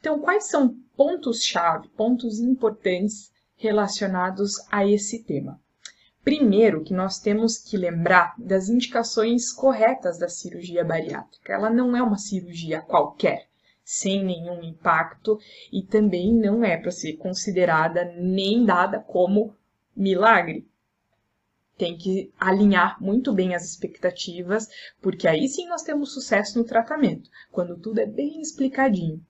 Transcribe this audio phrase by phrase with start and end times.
[0.00, 5.60] Então, quais são pontos-chave, pontos importantes relacionados a esse tema?
[6.24, 11.52] Primeiro, que nós temos que lembrar das indicações corretas da cirurgia bariátrica.
[11.52, 13.46] Ela não é uma cirurgia qualquer,
[13.84, 15.38] sem nenhum impacto
[15.70, 19.54] e também não é para ser considerada nem dada como
[19.94, 20.66] milagre.
[21.76, 24.66] Tem que alinhar muito bem as expectativas,
[25.02, 29.22] porque aí sim nós temos sucesso no tratamento, quando tudo é bem explicadinho.